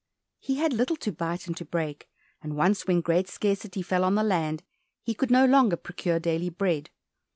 He 0.39 0.55
had 0.55 0.73
little 0.73 0.95
to 0.95 1.11
bite 1.11 1.45
and 1.45 1.55
to 1.57 1.63
break, 1.63 2.09
and 2.41 2.55
once 2.57 2.87
when 2.87 3.01
great 3.01 3.27
scarcity 3.27 3.83
fell 3.83 4.03
on 4.03 4.15
the 4.15 4.23
land, 4.23 4.63
he 5.03 5.13
could 5.13 5.29
no 5.29 5.45
longer 5.45 5.77
procure 5.77 6.19
daily 6.19 6.49
bread. 6.49 6.89